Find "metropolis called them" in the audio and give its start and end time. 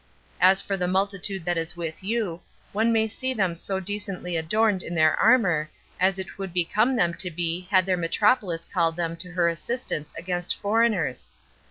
7.97-9.15